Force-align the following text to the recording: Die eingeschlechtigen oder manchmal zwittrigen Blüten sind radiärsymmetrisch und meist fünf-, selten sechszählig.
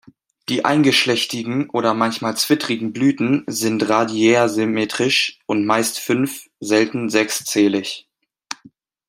Die 0.49 0.65
eingeschlechtigen 0.65 1.69
oder 1.69 1.93
manchmal 1.93 2.35
zwittrigen 2.35 2.91
Blüten 2.91 3.43
sind 3.45 3.87
radiärsymmetrisch 3.87 5.37
und 5.45 5.63
meist 5.67 5.99
fünf-, 5.99 6.49
selten 6.59 7.11
sechszählig. 7.11 8.07